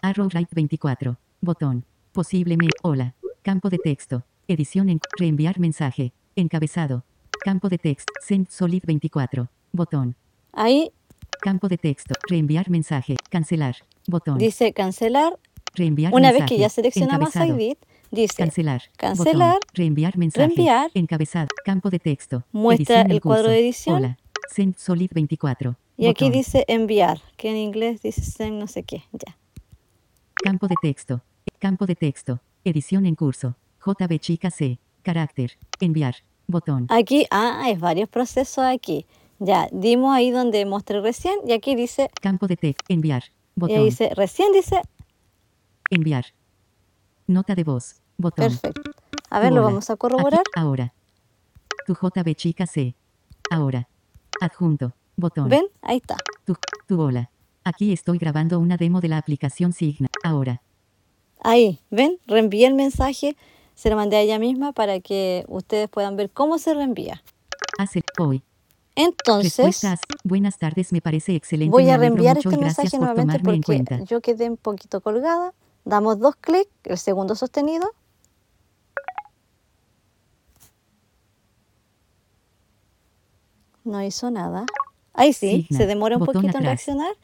Arrow 0.02 0.28
right 0.28 0.48
24. 0.52 1.16
Botón. 1.40 1.84
Posiblemente. 2.12 2.76
Hola. 2.82 3.14
Campo 3.42 3.70
de 3.70 3.78
texto. 3.78 4.24
Edición 4.46 4.90
en. 4.90 5.00
Reenviar 5.18 5.58
mensaje. 5.58 6.12
Encabezado. 6.36 7.04
Campo 7.42 7.68
de 7.68 7.78
texto. 7.78 8.12
Send 8.20 8.48
solid 8.50 8.82
24. 8.86 9.48
Botón. 9.72 10.14
Ahí 10.52 10.90
Campo 11.40 11.68
de 11.68 11.78
texto. 11.78 12.14
Reenviar 12.28 12.68
mensaje. 12.68 13.16
Cancelar. 13.30 13.76
Botón. 14.06 14.38
dice 14.38 14.72
cancelar. 14.72 15.38
Reenviar 15.74 16.12
Una 16.14 16.32
vez 16.32 16.44
que 16.46 16.58
ya 16.58 16.68
seleccionamos 16.68 17.34
Encabezado. 17.34 17.58
Dice 18.10 18.34
Cancelar. 18.37 18.82
Cancelar. 18.96 19.55
Botón. 19.55 19.70
Reenviar 19.75 20.16
mensaje. 20.16 20.46
Reenviar. 20.46 20.90
Encabezado. 20.94 21.49
Campo 21.64 21.90
de 21.90 21.99
texto. 21.99 22.44
Muestra 22.52 23.02
el 23.02 23.21
cuadro 23.21 23.44
curso. 23.44 23.50
de 23.50 23.59
edición. 23.61 23.97
Hola. 23.97 24.18
Send 24.54 24.76
solid 24.78 25.11
24. 25.12 25.76
y 25.97 26.06
aquí 26.06 26.30
dice 26.30 26.64
enviar, 26.68 27.21
que 27.37 27.50
en 27.50 27.56
inglés 27.56 28.02
dice 28.02 28.23
send 28.23 28.59
no 28.59 28.66
sé 28.66 28.82
qué. 28.82 29.04
Ya. 29.12 29.37
Campo 30.35 30.68
de 30.68 30.76
texto. 30.80 31.23
Campo 31.59 31.87
de 31.87 31.97
texto. 31.97 32.40
Edición 32.64 33.06
en 33.06 33.14
curso. 33.14 33.56
JB 33.85 34.18
chica 34.18 34.50
C. 34.50 34.78
Carácter. 35.02 35.59
Enviar. 35.80 36.16
Botón. 36.47 36.87
Aquí, 36.88 37.26
ah, 37.30 37.61
hay 37.62 37.76
varios 37.76 38.09
procesos 38.09 38.64
aquí. 38.64 39.06
Ya, 39.38 39.68
dimos 39.71 40.14
ahí 40.14 40.30
donde 40.30 40.64
mostré 40.64 41.00
recién 41.00 41.38
y 41.47 41.52
aquí 41.52 41.75
dice, 41.75 42.11
Campo 42.21 42.47
de 42.47 42.56
texto. 42.56 42.85
Enviar. 42.88 43.25
y 43.56 43.61
Botón. 43.61 43.76
ahí 43.76 43.85
dice, 43.85 44.11
recién 44.14 44.52
dice, 44.52 44.80
Enviar. 45.90 46.26
Nota 47.26 47.54
de 47.54 47.64
voz. 47.64 47.97
Botón. 48.18 48.48
perfecto. 48.48 48.90
A 49.30 49.40
ver, 49.40 49.52
lo 49.52 49.62
vamos 49.62 49.88
a 49.90 49.96
corroborar. 49.96 50.40
Aquí, 50.40 50.50
ahora. 50.56 50.92
Tu 51.87 51.94
JB 51.94 52.34
chica 52.34 52.66
C. 52.66 52.94
Ahora. 53.50 53.88
Adjunto. 54.40 54.92
Botón. 55.16 55.48
¿Ven? 55.48 55.66
Ahí 55.82 55.98
está. 55.98 56.16
Tu, 56.44 56.54
tu 56.87 57.00
hola. 57.00 57.30
Aquí 57.64 57.92
estoy 57.92 58.18
grabando 58.18 58.58
una 58.58 58.76
demo 58.76 59.00
de 59.00 59.08
la 59.08 59.18
aplicación 59.18 59.72
Signa. 59.72 60.08
Ahora. 60.25 60.62
Ahí, 61.40 61.80
¿ven? 61.90 62.18
Reenvié 62.26 62.66
el 62.66 62.75
mensaje, 62.75 63.37
se 63.75 63.90
lo 63.90 63.96
mandé 63.96 64.16
a 64.16 64.20
ella 64.20 64.38
misma 64.38 64.72
para 64.72 65.00
que 65.00 65.44
ustedes 65.48 65.88
puedan 65.88 66.16
ver 66.16 66.30
cómo 66.30 66.58
se 66.58 66.75
reenvía. 66.75 67.22
Hace 67.78 68.02
hoy. 68.18 68.42
Entonces. 68.96 69.82
Buenas 70.25 70.58
tardes, 70.58 70.92
me 70.92 71.00
parece 71.00 71.37
excelente. 71.37 71.70
voy 71.70 71.88
a 71.88 71.96
reenviar 71.96 72.38
este 72.38 72.56
mensaje 72.56 72.98
nuevamente 72.98 73.38
porque 73.38 74.04
yo 74.06 74.20
quedé 74.20 74.50
un 74.50 74.56
poquito 74.56 75.00
colgada. 75.00 75.54
Damos 75.84 76.18
dos 76.18 76.37
clics, 76.37 76.68
el 76.84 76.98
segundo 76.98 77.34
sostenido. 77.34 77.92
No 83.88 84.02
hizo 84.02 84.30
nada. 84.30 84.66
Ahí 85.14 85.33
sí, 85.33 85.62
Signa, 85.68 85.78
se 85.78 85.87
demora 85.87 86.16
un 86.16 86.21
botón 86.21 86.42
poquito 86.42 86.59
en 86.59 86.66
atrás. 86.66 86.87
reaccionar. 86.87 87.14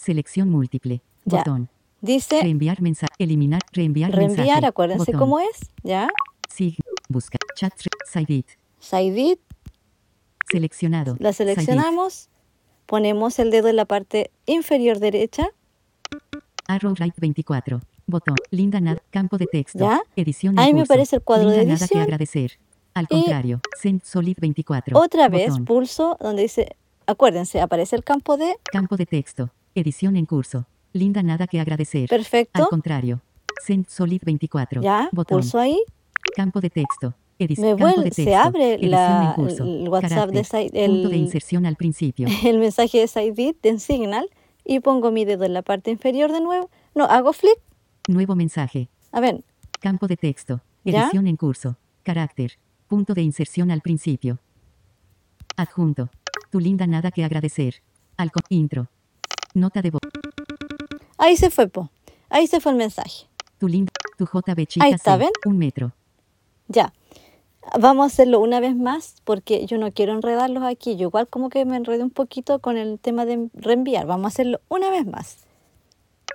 Selección 0.00 0.50
múltiple. 0.50 1.02
Ya. 1.24 1.38
Botón. 1.38 1.68
Dice 2.00 2.40
Reenviar 2.42 2.80
mensaje. 2.82 3.12
Eliminar. 3.18 3.60
Reenviar, 3.72 4.12
reenviar, 4.12 4.46
mensaje. 4.46 4.66
acuérdense 4.66 5.12
Botón. 5.12 5.18
cómo 5.18 5.40
es, 5.40 5.70
¿ya? 5.82 6.08
Sig. 6.48 6.76
Busca. 7.08 7.38
Chat. 7.56 7.72
Saidit. 8.06 8.46
Saidit, 8.78 9.40
Seleccionado. 10.50 11.16
la 11.18 11.32
seleccionamos, 11.32 12.28
ponemos 12.84 13.38
el 13.40 13.50
dedo 13.50 13.68
en 13.68 13.76
la 13.76 13.84
parte 13.84 14.30
inferior 14.44 14.98
derecha, 15.00 15.48
Arrow 16.68 16.94
right 16.94 17.14
24. 17.16 17.80
Botón. 18.06 18.36
Linda 18.50 18.80
Nad. 18.80 18.98
Campo 19.10 19.36
de 19.36 19.46
texto. 19.46 19.80
¿Ya? 19.80 20.00
Edición 20.14 20.54
en 20.54 20.58
Ahí 20.60 20.72
me 20.72 20.80
curso. 20.80 20.92
aparece 20.92 21.16
el 21.16 21.22
cuadro 21.22 21.50
de 21.50 21.58
Linda 21.58 21.74
Nada 21.74 21.78
que 21.78 21.84
edición. 21.94 22.02
agradecer. 22.02 22.52
Al 22.94 23.08
contrario. 23.08 23.60
Send 23.80 24.02
Solid 24.04 24.36
24. 24.40 24.98
Otra 24.98 25.28
vez 25.28 25.50
Botón. 25.50 25.64
pulso 25.64 26.16
donde 26.20 26.42
dice, 26.42 26.76
acuérdense, 27.06 27.60
aparece 27.60 27.96
el 27.96 28.04
campo 28.04 28.36
de 28.36 28.54
Campo 28.72 28.96
de 28.96 29.06
texto. 29.06 29.50
Edición 29.74 30.16
en 30.16 30.24
curso. 30.26 30.66
Linda 30.92 31.22
Nada 31.22 31.46
que 31.46 31.60
agradecer. 31.60 32.08
perfecto. 32.08 32.62
Al 32.62 32.68
contrario. 32.68 33.20
Send 33.64 33.88
Solid 33.88 34.22
24. 34.24 34.80
Ya, 34.82 35.08
Botón. 35.12 35.40
pulso 35.40 35.58
ahí. 35.58 35.78
Campo 36.34 36.60
de 36.60 36.70
texto. 36.70 37.14
Edic- 37.38 37.58
Me 37.60 37.74
vuelve- 37.74 38.04
de 38.04 38.10
se 38.12 38.24
texto. 38.24 38.38
abre 38.40 38.74
Edición 38.74 38.90
la- 38.92 39.26
en 39.28 39.32
curso. 39.34 39.64
el 39.64 39.88
WhatsApp 39.90 40.30
de 40.30 40.40
Carácter. 40.40 40.40
esa- 40.40 40.58
Punto 40.86 41.08
de 41.10 41.16
el- 41.16 41.20
inserción 41.22 41.66
al 41.66 41.76
principio. 41.76 42.26
el 42.46 42.58
mensaje 42.58 43.00
de 43.00 43.08
Sidebit 43.08 43.60
de 43.62 43.78
Signal 43.78 44.30
y 44.64 44.80
pongo 44.80 45.10
mi 45.10 45.24
dedo 45.26 45.44
en 45.44 45.52
la 45.52 45.60
parte 45.62 45.90
inferior 45.90 46.32
de 46.32 46.40
nuevo. 46.40 46.70
No, 46.94 47.04
hago 47.04 47.32
flick. 47.34 47.58
Nuevo 48.08 48.36
mensaje. 48.36 48.88
A 49.12 49.20
ver, 49.20 49.42
Campo 49.80 50.06
de 50.06 50.16
texto. 50.16 50.62
¿Ya? 50.84 51.02
Edición 51.02 51.26
en 51.26 51.36
curso. 51.36 51.76
Carácter. 52.02 52.52
Punto 52.88 53.14
de 53.14 53.22
inserción 53.22 53.70
al 53.70 53.80
principio. 53.80 54.38
Adjunto. 55.56 56.10
Tu 56.50 56.60
linda 56.60 56.86
nada 56.86 57.10
que 57.10 57.24
agradecer. 57.24 57.82
Al 58.16 58.30
intro. 58.48 58.88
Nota 59.54 59.82
de 59.82 59.90
voz. 59.90 60.00
ahí 61.18 61.36
se 61.36 61.50
fue, 61.50 61.68
po. 61.68 61.90
Ahí 62.30 62.46
se 62.46 62.60
fue 62.60 62.72
el 62.72 62.78
mensaje. 62.78 63.26
Tu 63.58 63.68
linda. 63.68 63.92
Tu 64.16 64.24
JB 64.24 64.66
chica 64.66 64.86
Ahí 64.86 64.92
está, 64.92 65.14
C, 65.14 65.18
¿ven? 65.18 65.30
Un 65.44 65.58
metro. 65.58 65.92
Ya. 66.68 66.92
Vamos 67.78 68.04
a 68.04 68.06
hacerlo 68.06 68.40
una 68.40 68.60
vez 68.60 68.76
más 68.76 69.16
porque 69.24 69.66
yo 69.66 69.78
no 69.78 69.92
quiero 69.92 70.12
enredarlos 70.12 70.62
aquí. 70.62 70.96
Yo 70.96 71.08
igual 71.08 71.26
como 71.28 71.48
que 71.48 71.64
me 71.64 71.76
enredé 71.76 72.02
un 72.02 72.10
poquito 72.10 72.60
con 72.60 72.76
el 72.76 72.98
tema 72.98 73.26
de 73.26 73.50
reenviar. 73.54 74.06
Vamos 74.06 74.26
a 74.26 74.28
hacerlo 74.28 74.60
una 74.68 74.90
vez 74.90 75.06
más. 75.06 75.45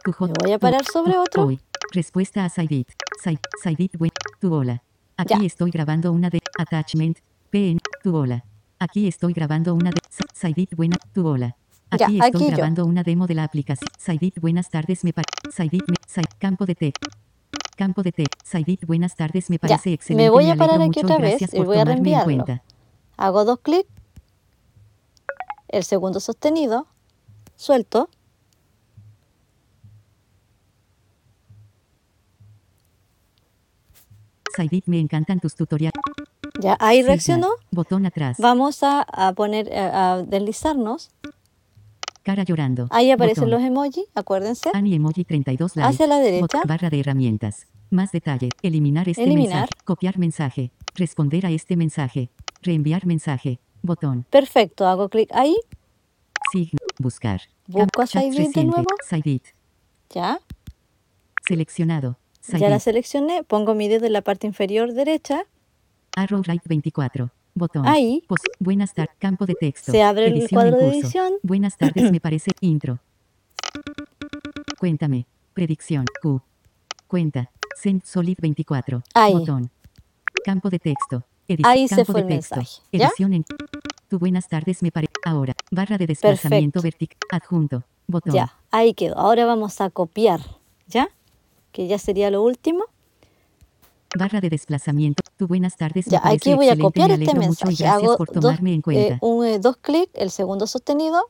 Me 0.06 0.34
voy 0.44 0.52
a 0.52 0.60
parar 0.60 0.84
sobre 0.86 1.18
otro. 1.18 1.46
Hoy. 1.46 1.60
Respuesta 1.92 2.46
a 2.46 2.50
Saidit. 2.50 2.90
Sai- 3.24 3.40
Saidit, 3.62 3.98
buen. 3.98 4.12
Tu 4.40 4.52
hola. 4.54 4.82
Aquí 5.18 5.36
Ya. 5.40 5.46
estoy 5.46 5.70
grabando 5.72 6.12
una 6.12 6.30
de. 6.30 6.40
Attachment. 6.58 7.20
PN. 7.52 7.80
Tu 8.04 8.16
hola. 8.16 8.44
Aquí 8.80 9.08
estoy 9.08 9.34
grabando 9.34 9.76
una 9.76 9.92
de. 9.92 10.00
Sa- 10.10 10.26
Saidit, 10.34 10.76
buena. 10.76 10.98
Tu 11.14 11.26
hola. 11.28 11.56
Ya, 11.98 12.06
Aquí 12.06 12.20
estoy 12.20 12.30
aquí 12.30 12.50
yo. 12.52 12.56
grabando 12.58 12.86
una 12.86 13.04
demo 13.04 13.28
de 13.28 13.36
la 13.36 13.44
aplicación. 13.44 13.90
Saidit, 14.00 14.40
buenas 14.40 14.70
tardes. 14.70 15.04
Me 15.04 15.12
parece. 15.14 15.52
Saidit, 15.52 15.84
me. 15.88 15.96
Sai- 16.08 16.24
campo 16.40 16.66
de 16.66 16.74
texto. 16.76 17.08
Campo 17.76 18.02
de 18.02 18.12
texto. 18.12 18.38
Saidit, 18.44 18.86
buenas 18.86 19.16
tardes. 19.16 19.50
Me 19.50 19.60
parece 19.60 19.90
me 19.90 19.94
excelente. 19.96 20.30
voy 20.30 20.50
a 20.50 20.56
parar 20.56 20.82
aquí 20.82 20.88
mucho 20.88 21.02
otra 21.02 21.18
vez 21.18 21.32
gracias 21.40 21.54
y 21.54 21.60
voy 21.64 21.78
a 21.78 21.86
reenviarlo. 21.86 22.24
cuenta. 22.26 22.64
Hago 23.18 23.44
dos 23.46 23.60
clics. 23.60 23.90
El 25.68 25.84
segundo 25.84 26.20
sostenido. 26.20 26.88
Suelto. 27.56 28.10
Saidit, 34.56 34.86
me 34.88 35.00
encantan 35.00 35.40
tus 35.40 35.56
tutoriales. 35.56 35.94
Ya, 36.60 36.78
ahí 36.80 37.02
reaccionó. 37.04 37.50
Botón 37.72 38.06
atrás. 38.06 38.38
Vamos 38.40 38.84
a, 38.84 39.02
a 39.02 39.34
poner, 39.34 39.74
a, 39.74 40.14
a 40.14 40.24
deslizarnos. 40.24 41.12
Cara 42.24 42.44
llorando. 42.44 42.88
Ahí 42.92 43.10
aparecen 43.10 43.46
Botón. 43.46 43.62
los 43.62 43.68
emojis, 43.68 44.06
acuérdense. 44.14 44.70
Ani 44.74 44.94
emoji 44.94 45.24
32 45.24 45.76
like. 45.76 45.90
Hacia 45.90 46.08
la 46.08 46.20
derecha. 46.20 46.62
Barra 46.68 46.90
de 46.90 47.00
herramientas. 47.00 47.68
Más 47.90 48.12
detalle. 48.12 48.50
Eliminar 48.62 49.10
este 49.10 49.24
Eliminar. 49.24 49.62
mensaje. 49.62 49.72
Copiar 49.86 50.18
mensaje. 50.20 50.72
Responder 50.96 51.46
a 51.48 51.50
este 51.50 51.76
mensaje. 51.76 52.30
Reenviar 52.62 53.06
mensaje. 53.08 53.60
Botón. 53.82 54.26
Perfecto, 54.30 54.86
hago 54.88 55.10
clic 55.10 55.30
ahí. 55.34 55.56
Signo. 56.52 56.78
Buscar. 57.00 57.42
Busco 57.68 58.02
a 58.04 58.08
Saidit 58.08 58.54
de 58.54 58.66
nuevo. 58.66 58.86
Saidit. 59.08 59.46
Ya, 60.14 60.40
Seleccionado. 61.48 62.18
Ya 62.58 62.70
la 62.70 62.80
seleccioné. 62.80 63.44
Pongo 63.44 63.76
mi 63.76 63.88
dedo 63.88 64.06
en 64.06 64.14
la 64.14 64.22
parte 64.22 64.48
inferior 64.48 64.94
derecha. 64.94 65.44
Arrow 66.16 66.42
right 66.44 66.62
24. 66.66 67.30
Botón. 67.54 67.86
Ahí. 67.86 68.24
Buenas 68.60 68.94
tardes. 68.94 69.16
Campo 69.20 69.46
de 69.46 69.56
texto. 69.56 69.92
Se 69.92 70.02
abre 70.04 70.28
el 70.28 70.34
Edición 70.38 70.62
cuadro 70.62 70.78
de 70.78 70.90
edición. 70.90 71.34
Buenas 71.44 71.78
tardes, 71.78 72.12
me 72.12 72.20
parece. 72.22 72.52
Intro. 72.62 73.00
Cuéntame. 74.80 75.26
Predicción. 75.54 76.06
Q. 76.22 76.42
Cuenta. 77.08 77.52
Send 77.76 78.04
Solid 78.04 78.38
24. 78.42 79.04
Ahí. 79.14 79.34
Botón. 79.34 79.70
Campo 80.46 80.70
de 80.70 80.80
texto. 80.80 81.24
Edi- 81.48 81.64
Ahí 81.66 81.88
se 81.88 81.98
campo 81.98 82.14
fue 82.14 82.22
de 82.24 82.28
el 82.28 82.34
texto. 82.40 82.56
mensaje, 82.58 82.82
¿ya? 82.92 83.08
Edición 83.08 83.34
en. 83.34 83.46
Tu 84.08 84.20
buenas 84.20 84.48
tardes 84.48 84.82
me 84.82 84.92
parece. 84.92 85.14
Ahora. 85.26 85.54
Barra 85.72 85.98
de 85.98 86.08
desplazamiento 86.08 86.82
vertical. 86.82 87.18
Adjunto. 87.32 87.84
Botón. 88.08 88.34
Ya, 88.34 88.54
ahí 88.72 88.94
quedó. 88.94 89.18
Ahora 89.18 89.46
vamos 89.46 89.80
a 89.82 89.90
copiar. 89.90 90.40
¿Ya? 90.88 91.10
Que 91.72 91.88
ya 91.88 91.98
sería 91.98 92.30
lo 92.32 92.44
último. 92.44 92.86
Barra 94.18 94.42
de 94.42 94.50
desplazamiento. 94.50 95.24
Tu 95.38 95.48
buenas 95.48 95.78
tardes 95.78 96.06
Ya, 96.06 96.22
aquí 96.24 96.54
voy 96.54 96.70
a 96.70 96.78
copiar 96.78 97.12
este 97.12 97.34
mensaje. 97.34 97.88
Hago 97.88 98.18
por 98.18 98.28
dos, 98.32 98.42
tomarme 98.42 98.74
en 98.74 98.80
eh, 98.80 98.84
cuenta. 98.84 99.18
un, 99.22 99.46
eh, 99.46 99.60
dos 99.60 99.78
clics, 99.78 100.12
el 100.16 100.32
segundo 100.32 100.68
sostenido. 100.68 101.30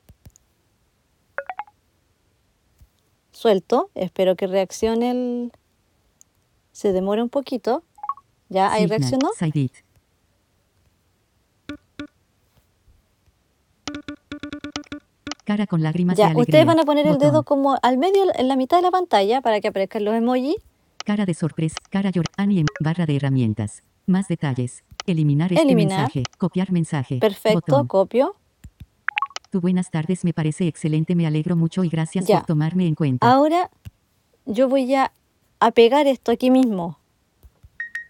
Suelto. 3.32 3.92
Espero 3.96 4.36
que 4.36 4.48
reaccione 4.48 5.12
el... 5.12 5.52
Se 6.72 6.92
demore 6.92 7.22
un 7.22 7.30
poquito. 7.30 7.84
Ya, 8.50 8.72
ahí 8.72 8.84
Signa. 8.84 8.98
reaccionó. 8.98 9.30
Cara 15.52 15.68
con 15.68 15.84
lágrimas 15.84 16.16
de 16.16 16.22
Ya, 16.22 16.28
alegría. 16.28 16.44
ustedes 16.44 16.66
van 16.66 16.80
a 16.80 16.84
poner 16.86 17.06
el 17.08 17.18
dedo 17.18 17.44
como 17.44 17.78
al 17.82 17.98
medio, 17.98 18.24
en 18.36 18.48
la 18.48 18.56
mitad 18.56 18.78
de 18.78 18.84
la 18.84 18.92
pantalla 18.92 19.42
para 19.42 19.60
que 19.60 19.68
aparezcan 19.68 20.06
los 20.06 20.14
emojis. 20.16 20.56
Cara 21.04 21.26
de 21.26 21.34
sorpresa. 21.34 21.76
Cara 21.90 22.10
llor. 22.10 22.24
Ani 22.38 22.60
em- 22.62 22.68
barra 22.80 23.06
de 23.06 23.18
herramientas. 23.18 23.84
Más 24.08 24.30
detalles. 24.30 24.86
Eliminar 25.06 25.52
este 25.52 25.62
Eliminar. 25.66 26.00
mensaje. 26.04 26.24
Copiar 26.38 26.72
mensaje. 26.72 27.18
Perfecto, 27.20 27.60
Botón. 27.74 27.88
copio. 27.88 28.36
Tu 29.50 29.60
buenas 29.60 29.92
tardes 29.92 30.24
me 30.24 30.32
parece 30.34 30.68
excelente. 30.68 31.16
Me 31.16 31.28
alegro 31.28 31.58
mucho 31.58 31.84
y 31.84 31.90
gracias 31.90 32.28
Ya. 32.28 32.38
por 32.38 32.46
tomarme 32.46 32.88
en 32.88 32.96
cuenta. 32.96 33.30
Ahora 33.30 33.70
yo 34.46 34.70
voy 34.70 34.96
a, 34.96 35.12
a 35.60 35.72
pegar 35.72 36.08
esto 36.08 36.32
aquí 36.32 36.50
mismo. 36.50 36.98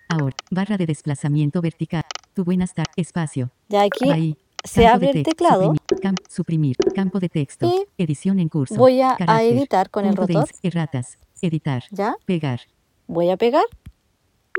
Ahora. 0.10 0.36
Barra 0.52 0.78
de 0.78 0.86
desplazamiento 0.86 1.60
vertical. 1.60 2.04
Tu 2.36 2.44
buenas 2.44 2.76
tardes. 2.76 2.94
Espacio. 2.98 3.50
Ya 3.68 3.82
aquí 3.82 4.12
Ahí 4.12 4.38
se 4.64 4.88
abre 4.88 5.12
el 5.12 5.24
teclado. 5.24 5.74
Suprimir, 5.90 6.18
suprimir, 6.30 6.78
campo 6.96 7.20
de 7.20 7.30
texto. 7.30 7.72
Edición 7.98 8.40
en 8.40 8.50
curso. 8.50 8.76
Voy 8.76 9.02
a, 9.02 9.16
editar 9.42 9.90
con 9.90 10.06
el 10.06 10.16
rotor. 10.16 10.50
erratas. 10.64 11.18
Editar. 11.42 11.84
¿Ya? 11.92 12.16
Pegar. 12.26 12.62
Voy 13.08 13.30
a 13.30 13.38
pegar. 13.38 13.64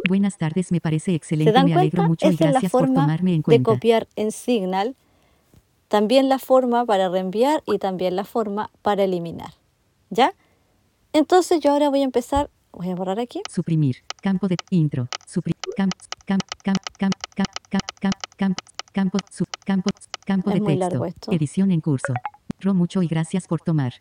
Buenas 0.08 0.36
tardes, 0.36 0.72
me 0.72 0.80
parece 0.80 1.14
excelente. 1.14 1.52
¿Se 1.52 1.64
me 1.64 1.74
alegro 1.74 2.02
mucho 2.04 2.26
Esa 2.26 2.34
y 2.34 2.36
gracias 2.36 2.64
es 2.64 2.72
la 2.72 2.78
por 2.78 2.88
tomarme 2.88 3.34
en 3.34 3.42
cuenta. 3.42 3.70
De 3.70 3.74
copiar 3.74 4.08
en 4.16 4.32
Signal. 4.32 4.96
También 5.88 6.28
la 6.28 6.38
forma 6.38 6.84
para 6.86 7.08
reenviar 7.08 7.62
y 7.66 7.78
también 7.78 8.16
la 8.16 8.24
forma 8.24 8.70
para 8.80 9.04
eliminar. 9.04 9.54
¿Ya? 10.10 10.34
Entonces 11.12 11.60
yo 11.60 11.72
ahora 11.72 11.90
voy 11.90 12.00
a 12.00 12.04
empezar. 12.04 12.50
Voy 12.72 12.90
a 12.90 12.94
borrar 12.94 13.20
aquí. 13.20 13.42
Suprimir. 13.50 13.96
Campo 14.22 14.48
de 14.48 14.56
intro. 14.70 15.08
Suprimir. 15.28 15.60
Camp, 15.76 15.92
camp, 16.24 16.42
camp, 16.64 16.78
camp, 16.98 17.14
camp, 17.36 17.52
camp, 17.68 17.84
camp, 18.00 18.14
camp, 18.36 18.58
campo, 18.92 19.18
sub, 19.30 19.46
campo, 19.64 19.90
campo 20.24 20.50
Es 20.50 20.60
de 20.60 20.66
texto. 20.76 21.32
Edición 21.32 21.70
en 21.70 21.80
curso. 21.80 22.12
Ro 22.60 22.74
mucho 22.74 23.02
y 23.02 23.08
gracias 23.08 23.46
por 23.46 23.60
tomar. 23.60 23.94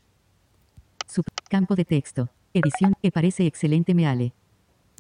Sub, 1.08 1.26
campo 1.50 1.76
de 1.76 1.86
texto. 1.86 2.30
Edición. 2.54 2.94
Me 3.02 3.12
parece 3.12 3.46
excelente, 3.46 3.94
me 3.94 4.08
ale. 4.08 4.34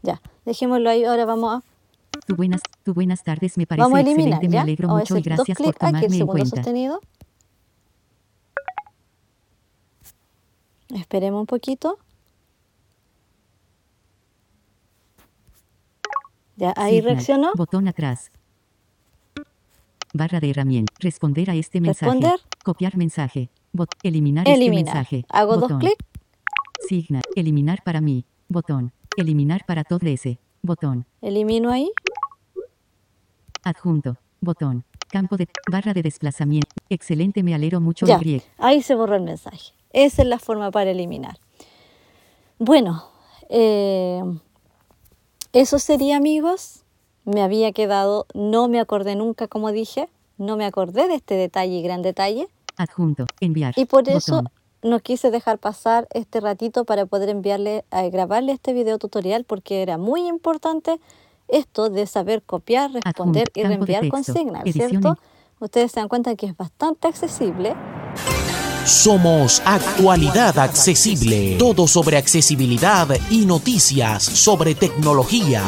Ya, 0.01 0.21
dejémoslo 0.45 0.89
ahí. 0.89 1.03
Ahora 1.03 1.25
vamos 1.25 1.62
a, 1.63 2.19
Tu 2.25 2.36
buenas, 2.36 2.62
tu 2.83 2.93
buenas 2.93 3.24
tardes, 3.24 3.57
me 3.57 3.67
parece 3.67 3.88
eliminar. 3.88 4.10
excelente, 4.10 4.48
me 4.50 4.53
¿ya? 4.55 4.62
alegro 4.62 4.88
Vamos 4.88 5.01
a 5.01 5.03
mucho 5.03 5.17
y 5.17 5.21
gracias 5.21 5.57
por 5.57 5.67
aquí, 5.67 5.75
el 5.75 5.79
tomarme 5.79 6.05
en 6.07 6.12
segundo 6.12 6.31
cuenta. 6.31 6.55
sostenido. 6.57 7.01
Esperemos 10.89 11.39
un 11.41 11.45
poquito. 11.45 11.98
Ya, 16.57 16.74
ahí 16.75 16.95
Signal. 16.98 17.13
reaccionó. 17.15 17.51
Botón 17.55 17.88
atrás. 17.88 18.31
Barra 20.13 20.39
de 20.39 20.50
herramientas. 20.50 20.96
Responder 21.00 21.50
a 21.50 21.56
este 21.56 21.80
mensaje. 21.80 22.06
Responder. 22.12 22.39
Copiar 22.63 22.98
mensaje. 22.98 23.50
Bot 23.72 23.89
eliminar, 24.03 24.48
este 24.48 24.70
mensaje. 24.70 25.25
Hago 25.30 25.53
dos 25.53 25.62
Botón. 25.63 25.80
clics. 25.80 26.06
Signa. 26.88 27.22
Eliminar 27.36 27.84
para 27.84 28.01
mí. 28.01 28.25
Botón. 28.50 28.91
Eliminar 29.15 29.65
para 29.65 29.84
todo 29.84 30.06
ese. 30.08 30.39
Botón. 30.62 31.06
Elimino 31.22 31.72
ahí. 31.72 31.91
Adjunto. 33.63 34.18
Botón. 34.41 34.84
Campo 35.10 35.38
de 35.38 35.48
barra 35.70 35.94
de 35.94 36.01
desplazamiento. 36.01 36.70
Excelente, 36.89 37.44
me 37.44 37.53
alero 37.53 37.80
mucho 37.82 38.06
Ya, 38.06 38.20
y 38.24 38.41
ahí 38.58 38.82
se 38.82 38.96
borró 38.96 39.15
el 39.15 39.24
mensaje. 39.24 39.74
Esa 39.91 40.22
es 40.22 40.27
la 40.27 40.39
forma 40.39 40.72
para 40.72 40.91
eliminar. 40.91 41.38
Bueno, 42.60 43.03
eh, 43.50 44.22
eso 45.53 45.80
sería 45.80 46.18
amigos. 46.18 46.84
Me 47.25 47.42
había 47.42 47.72
quedado, 47.72 48.25
no 48.34 48.68
me 48.68 48.80
acordé 48.80 49.16
nunca, 49.16 49.48
como 49.48 49.72
dije, 49.72 50.10
no 50.38 50.58
me 50.58 50.66
acordé 50.66 51.08
de 51.08 51.16
este 51.16 51.36
detalle 51.36 51.75
y 51.75 51.82
gran 51.82 52.01
detalle. 52.01 52.48
Adjunto. 52.78 53.25
Enviar. 53.40 53.74
Y 53.78 53.86
por 53.86 54.10
eso 54.10 54.38
Botón. 54.38 54.51
no 54.82 55.00
quise 55.00 55.30
dejar 55.30 55.60
pasar 55.60 56.08
este 56.13 56.40
ratito 56.40 56.84
para 56.84 57.06
poder 57.06 57.30
enviarle, 57.30 57.86
a 57.92 58.04
grabarle 58.04 58.54
este 58.54 58.74
video 58.74 58.98
tutorial 58.98 59.44
porque 59.44 59.84
era 59.84 59.98
muy 59.98 60.28
importante 60.28 61.00
esto 61.48 61.90
de 61.90 62.08
saber 62.08 62.42
copiar, 62.42 62.92
responder 62.92 63.51
y 63.54 63.63
reenviar 63.63 64.08
con 64.10 64.24
Signal, 64.24 64.63
¿cierto? 64.72 65.18
Ustedes 65.60 65.92
se 65.92 66.00
dan 66.00 66.10
cuenta 66.10 66.36
que 66.36 66.48
es 66.48 66.58
bastante 66.58 67.08
accesible. 67.08 67.75
Somos 68.86 69.62
Actualidad 69.63 70.58
Accesible, 70.58 71.56
todo 71.60 71.88
sobre 71.88 72.18
accesibilidad 72.18 73.08
y 73.30 73.46
noticias 73.46 74.24
sobre 74.24 74.74
tecnología. 74.74 75.62